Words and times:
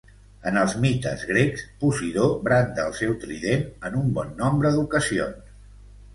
En 0.51 0.55
els 0.59 0.71
mites 0.85 1.25
grecs, 1.31 1.65
Posidó 1.83 2.31
branda 2.47 2.87
el 2.91 2.97
seu 3.01 3.15
trident 3.27 3.69
en 3.91 4.01
un 4.01 4.09
bon 4.19 4.35
nombre 4.43 4.75
d'ocasions. 4.79 5.55